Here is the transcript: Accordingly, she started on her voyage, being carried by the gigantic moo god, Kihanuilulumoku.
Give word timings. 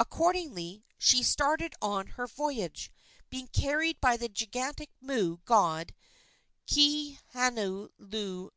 Accordingly, 0.00 0.84
she 0.98 1.22
started 1.22 1.74
on 1.80 2.08
her 2.18 2.26
voyage, 2.26 2.90
being 3.30 3.46
carried 3.46 4.00
by 4.00 4.16
the 4.16 4.28
gigantic 4.28 4.90
moo 5.00 5.36
god, 5.44 5.94
Kihanuilulumoku. 6.66 8.50